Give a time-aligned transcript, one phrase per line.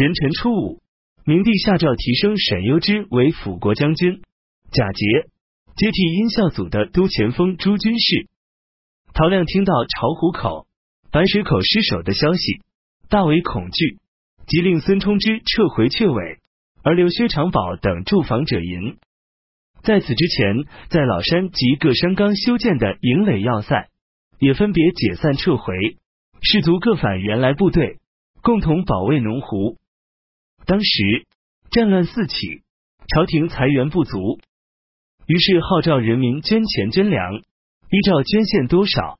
[0.00, 0.80] 壬辰初五，
[1.26, 4.22] 明帝下诏提升沈攸之为辅国将军，
[4.72, 5.04] 贾节
[5.76, 8.26] 接替殷孝祖的都前锋诸军事。
[9.12, 10.66] 陶亮听到巢湖口、
[11.12, 12.62] 白水口失守的消息，
[13.10, 13.98] 大为恐惧，
[14.46, 16.38] 即令孙冲之撤回阙尾，
[16.82, 18.96] 而留薛长宝等驻防者营。
[19.82, 23.90] 在此之前，在老山及各山冈修建的营垒要塞，
[24.38, 25.74] 也分别解散撤回，
[26.40, 27.98] 士卒各返原来部队，
[28.40, 29.76] 共同保卫农湖。
[30.70, 31.26] 当时
[31.72, 32.62] 战乱四起，
[33.08, 34.38] 朝廷财源不足，
[35.26, 37.38] 于是号召人民捐钱捐粮，
[37.90, 39.18] 依照捐献多少，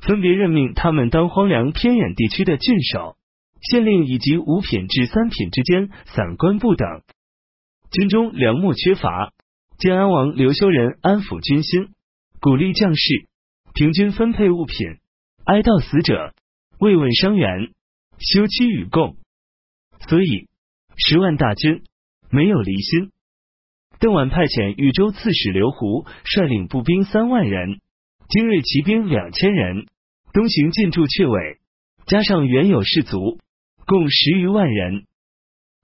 [0.00, 3.16] 分别任命他们当荒凉偏远地区的郡守、
[3.60, 6.86] 县令以及五品至三品之间散官部等。
[7.90, 9.32] 军中粮秣缺乏。
[9.78, 11.88] 建安王刘修仁安抚军心，
[12.40, 13.26] 鼓励将士
[13.74, 14.76] 平均分配物品，
[15.44, 16.32] 哀悼死者，
[16.78, 17.72] 慰问伤员，
[18.20, 19.16] 休戚与共。
[20.08, 20.46] 所以
[20.96, 21.82] 十万大军
[22.30, 23.10] 没有离心。
[23.98, 27.80] 邓婉派遣豫州刺史刘胡率领步兵三万人，
[28.28, 29.86] 精锐骑兵两千人，
[30.32, 31.58] 东行进驻阙尾，
[32.06, 33.38] 加上原有士卒，
[33.86, 35.04] 共十余万人。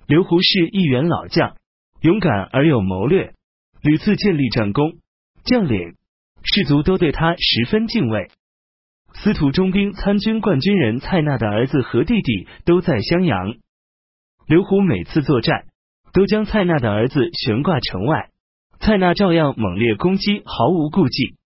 [0.07, 1.57] 刘胡是一员老将，
[2.01, 3.35] 勇敢而有谋略。
[3.83, 4.99] 屡次建立战功，
[5.45, 5.95] 将领
[6.43, 8.31] 士卒都对他十分敬畏。
[9.15, 13.55] 司徒中兵参军冠军人蔡纳的儿子和弟弟都在襄阳。
[14.49, 15.67] 刘胡每次作战，
[16.15, 18.31] 都将蔡纳的儿子悬挂城外，
[18.81, 21.37] 蔡纳照样猛烈攻击，毫无顾忌。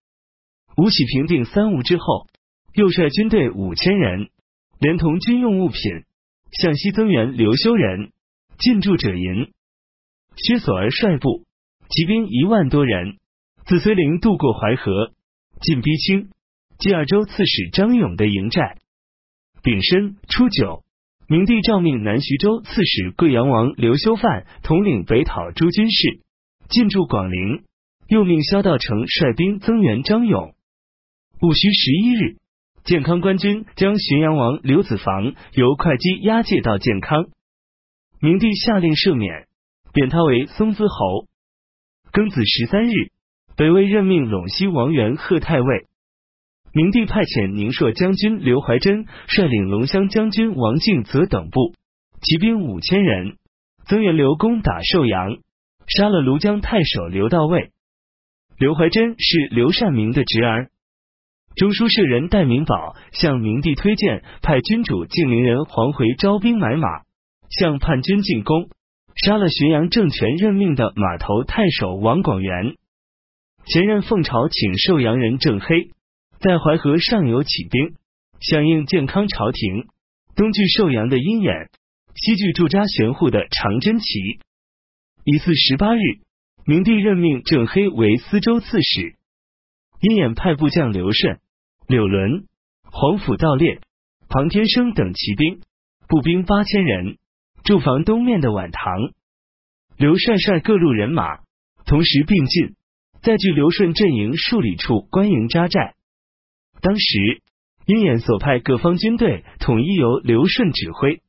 [0.77, 2.27] 吴起平定三吴之后，
[2.73, 4.29] 又率军队五千人，
[4.79, 5.81] 连同军用物品，
[6.53, 8.13] 向西增援刘修仁，
[8.57, 9.51] 进驻者营。
[10.37, 11.43] 薛索儿率部。
[11.89, 13.17] 骑兵一万多人，
[13.65, 15.11] 自绥陵渡过淮河，
[15.59, 16.29] 进逼清。
[16.79, 18.77] 济二州刺史张勇的营寨。
[19.61, 20.83] 丙申初九，
[21.27, 26.19] 明帝诏命南徐州刺史贵阳王刘修范统领北讨诸军事，
[26.69, 27.63] 进驻广陵。
[28.09, 30.53] 又命萧道成率兵增援张勇。
[31.39, 32.35] 戊戌十一日，
[32.83, 37.25] 建康官军将浔阳王刘子房由会稽押解到建康，
[38.19, 39.47] 明帝下令赦免，
[39.93, 41.27] 贬他为松滋侯。
[42.11, 42.91] 庚子十三日，
[43.55, 45.87] 北魏任命陇西王元贺太尉。
[46.73, 51.73] 明帝派遣宁朔将军刘怀真率领龙骧将军王敬泽等部
[52.21, 53.37] 骑兵五千人，
[53.85, 55.37] 增援刘攻打寿阳，
[55.85, 57.69] 杀了庐江太守刘道尉。
[58.57, 60.69] 刘怀真是刘善明的侄儿。
[61.55, 66.87] 中书舍人戴明宝向明帝推荐派君主敬陵人黄回招兵买马，
[67.49, 68.69] 向叛军进攻。
[69.15, 72.77] 杀了浔阳政权任命的码头太守王广元，
[73.65, 75.91] 前任奉朝请寿阳人郑黑
[76.43, 77.95] 在淮河上游起兵，
[78.41, 79.87] 响应建康朝廷，
[80.35, 81.69] 东据寿阳的鹰眼，
[82.15, 84.19] 西据驻扎玄户的长真旗。
[85.23, 85.99] 乙巳十八日，
[86.65, 89.15] 明帝任命郑黑为司州刺史，
[90.01, 91.39] 鹰眼派部将刘顺、
[91.87, 92.43] 柳伦、
[92.91, 93.79] 黄甫道烈、
[94.27, 95.61] 庞天生等骑兵，
[96.09, 97.19] 步兵八千人。
[97.63, 99.13] 驻防东面的晚唐，
[99.95, 101.37] 刘帅率各路人马
[101.85, 102.75] 同时并进，
[103.21, 105.95] 在距刘顺阵营数里处关营扎寨。
[106.83, 107.41] 当时
[107.85, 111.21] 鹰眼所派各方军队统一由刘顺指挥，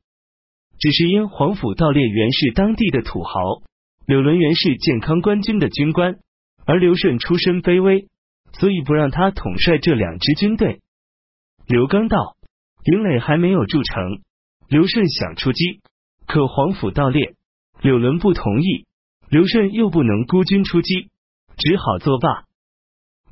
[0.77, 3.63] 只是因黄甫道烈原是当地的土豪，
[4.05, 6.19] 柳伦原是健康官军的军官，
[6.65, 8.09] 而刘顺出身卑微，
[8.59, 10.81] 所以不让他统帅这两支军队。
[11.65, 12.35] 刘刚到
[12.83, 14.19] 营垒还没有筑成，
[14.67, 15.79] 刘顺想出击。
[16.27, 17.35] 可黄甫盗猎，
[17.79, 18.85] 柳伦不同意，
[19.29, 21.09] 刘顺又不能孤军出击，
[21.55, 22.43] 只好作罢。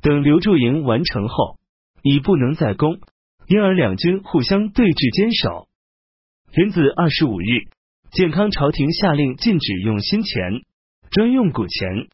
[0.00, 1.58] 等刘驻营完成后，
[2.04, 3.00] 已不能再攻，
[3.48, 5.66] 因而两军互相对峙坚守。
[6.52, 7.66] 元子二十五日，
[8.12, 10.62] 建康朝廷下令禁止用新钱，
[11.10, 12.08] 专用古钱。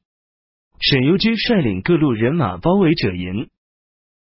[0.78, 3.50] 沈攸之率领各路人马包围者营，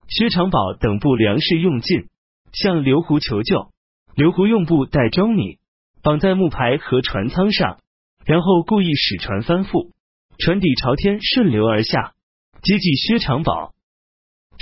[0.08, 2.08] 薛长宝等部粮食用尽，
[2.52, 3.70] 向刘胡求救。
[4.16, 5.58] 刘胡用布袋装米。
[6.04, 7.78] 绑在木牌和船舱上，
[8.26, 9.92] 然后故意使船翻覆，
[10.36, 12.14] 船底朝天顺流而下，
[12.60, 13.72] 接济薛长宝。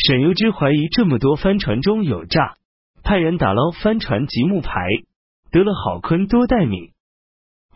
[0.02, 2.56] 沈攸之怀疑这么多帆船中有诈，
[3.02, 4.73] 派人打捞帆船及木牌，
[5.50, 6.93] 得了好坤多袋米。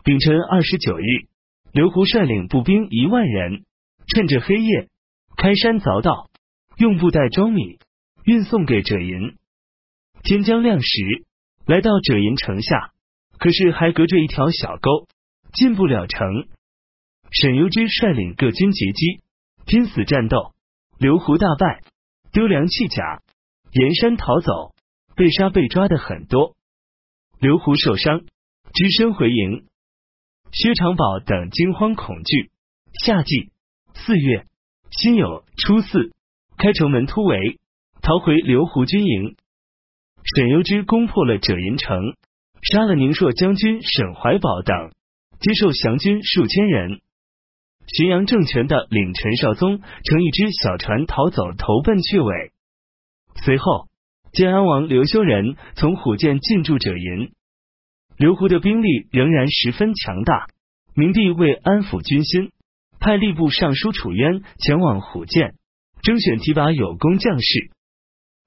[0.03, 1.03] 丙辰二十九日，
[1.71, 3.63] 刘胡率领步兵一万人，
[4.07, 4.89] 趁着黑夜
[5.37, 6.31] 开山凿道，
[6.77, 7.77] 用布袋装米，
[8.23, 9.35] 运送给者银。
[10.23, 11.25] 天将亮时，
[11.67, 12.91] 来到者银城下。
[13.37, 15.07] 可是还隔着一条小沟，
[15.53, 16.47] 进不了城。
[17.29, 19.19] 沈攸之率领各军截击，
[19.67, 20.53] 拼死战斗，
[20.97, 21.83] 刘胡大败，
[22.35, 23.21] 丢粮弃甲，
[23.71, 24.75] 沿山逃走，
[25.15, 26.57] 被杀被抓的很多。
[27.39, 28.25] 刘胡受伤，
[28.73, 29.67] 只身回营。
[30.51, 32.51] 薛长宝等惊慌恐惧。
[33.05, 33.51] 夏季
[33.93, 34.47] 四月
[34.91, 36.11] 辛酉初四，
[36.57, 37.57] 开城门突围，
[38.01, 39.37] 逃回刘胡军营。
[40.35, 42.17] 沈攸之攻破了赭银城，
[42.61, 44.91] 杀了宁朔将军沈怀宝等，
[45.39, 46.99] 接受降军数千人。
[47.87, 52.51] 浔阳政权的领陈少宗乘一只小船逃走，投奔去尾。
[53.43, 53.87] 随后，
[54.31, 57.31] 建安王刘修仁从虎涧进驻赭银。
[58.17, 60.47] 刘胡的兵力仍然十分强大。
[60.97, 62.51] 明帝为安抚军心，
[63.01, 65.53] 派吏部尚书楚渊前往虎涧，
[66.01, 67.69] 征选提拔有功将士。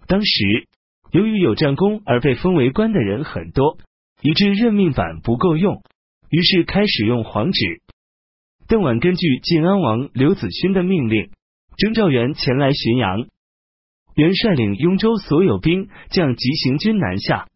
[0.06, 0.66] 当时，
[1.12, 3.76] 由于有战功而被封为官的人很多，
[4.22, 5.82] 以致任命板不够用，
[6.30, 7.82] 于是开始用黄纸。
[8.68, 11.30] 邓婉根据晋安王刘子勋的命令，
[11.78, 13.26] 征召元前来浔阳。
[14.14, 17.48] 元率领雍州所有兵将急行军南下。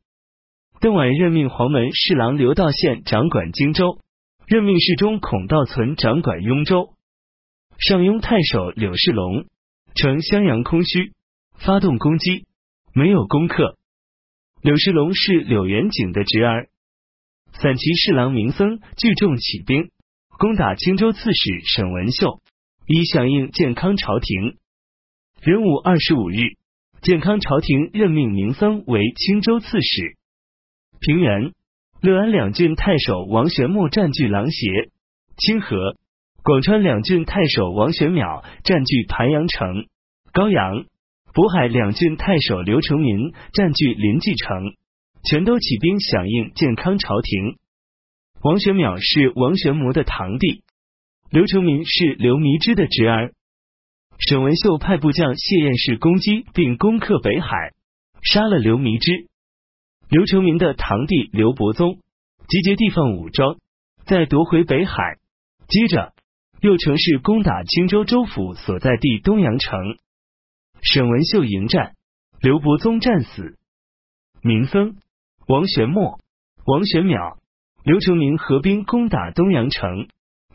[0.81, 3.99] 邓婉任命黄门侍郎刘道宪掌管荆州。
[4.47, 6.95] 任命侍中孔道存掌管雍州，
[7.79, 9.47] 上庸太守柳世龙
[9.95, 11.13] 乘襄阳空虚，
[11.57, 12.47] 发动攻击，
[12.93, 13.77] 没有攻克。
[14.63, 16.69] 柳世龙是柳元景的侄儿。
[17.53, 19.91] 散骑侍郎明僧聚众起兵，
[20.43, 22.41] 攻打青州刺史沈文秀，
[22.89, 24.57] 以响应建康朝廷。
[25.41, 26.57] 壬午二十五日，
[27.01, 30.17] 建康朝廷任命明僧为青州刺史。
[30.99, 31.53] 平原。
[32.01, 34.91] 乐安两郡太守王玄谟占据琅邪、
[35.37, 35.77] 清河；
[36.43, 39.87] 广川两郡太守王玄邈占据盘阳城、
[40.33, 40.87] 高阳；
[41.33, 44.75] 渤海两郡太守刘成民占据临济城，
[45.23, 47.59] 全都起兵响应建康朝廷。
[48.43, 50.65] 王玄邈是王玄谟的堂弟，
[51.31, 53.33] 刘成民是刘弥之的侄儿。
[54.19, 57.71] 沈文秀派部将谢彦士攻击并攻克北海，
[58.21, 59.29] 杀了刘弥之。
[60.09, 62.01] 刘成民的堂弟刘伯宗
[62.49, 63.59] 集结地方武装，
[64.07, 65.19] 再夺回北海，
[65.69, 66.13] 接着
[66.61, 69.79] 又乘势攻打青州州府所在地东阳城。
[70.83, 71.95] 沈文秀迎战，
[72.41, 73.57] 刘伯宗战死。
[74.43, 74.97] 明僧
[75.47, 76.19] 王玄谟、
[76.67, 77.37] 王玄邈、
[77.85, 80.07] 刘成明合兵攻打东阳城，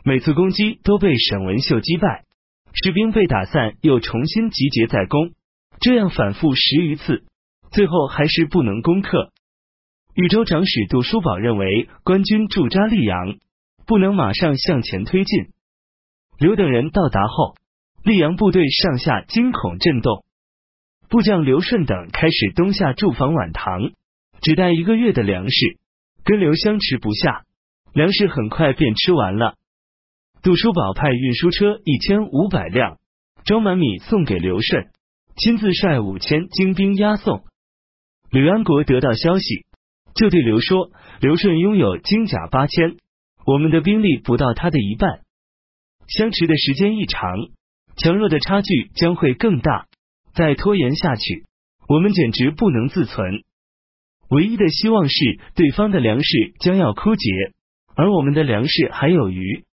[0.02, 2.24] 每次攻击都被沈文秀击败，
[2.72, 5.32] 士兵被打散，又重新集结再攻，
[5.78, 7.24] 这样反复十余次，
[7.70, 9.30] 最后还是不能攻克。
[10.14, 13.36] 豫州长史杜叔宝认为，官军驻扎溧阳，
[13.86, 15.48] 不能马上向前推进。
[16.38, 17.56] 刘等人到达后，
[18.04, 20.24] 溧阳部队上下惊恐震动。
[21.10, 23.92] 部将刘顺等开始东下驻防宛塘，
[24.40, 25.78] 只带一个月的粮食，
[26.28, 27.46] 跟刘相持不下，
[27.94, 29.54] 粮食很快便吃完了。
[30.42, 32.98] 杜叔宝派运输车一千五百辆，
[33.46, 34.90] 装满米送给刘顺，
[35.36, 37.44] 亲自率五千精兵押送。
[38.30, 39.64] 吕安国得到消息。
[40.14, 40.90] 就对刘说
[41.22, 42.96] ：“刘顺拥有精甲八千，
[43.46, 45.20] 我们的兵力不到他的一半。
[46.08, 47.22] 相持的时间一长，
[47.96, 49.86] 强弱的差距将会更大。
[50.34, 51.46] 再拖延下去，
[51.88, 53.44] 我们简直不能自存。
[54.30, 57.30] 唯一的希望是对方的粮食将要枯竭，
[57.94, 59.64] 而我们的粮食还有余。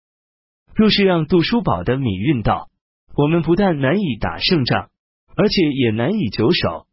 [0.75, 2.69] 若是让杜叔宝的米运到，
[3.15, 4.89] 我们不但难以打胜仗，
[5.35, 6.85] 而且也难以久守。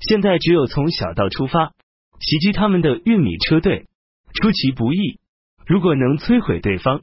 [0.00, 1.72] 现在只有从小道出发。”
[2.18, 3.88] 袭击他们的运米车队
[4.32, 5.20] 出其不意，
[5.66, 7.02] 如果能摧毁对方，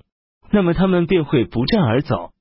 [0.50, 2.32] 那么他们便会不战而走。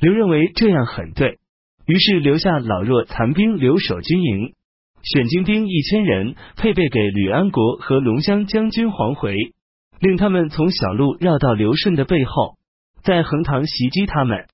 [0.00, 1.38] 刘认为这样很对，
[1.84, 4.54] 于是留下老弱残兵留守军营，
[5.02, 9.34] 选精兵一千人配备给吕安国和龙骧将军黄回，
[10.00, 12.56] 令他们从小路绕到刘顺的背后，
[13.02, 14.46] 在横塘袭击他们。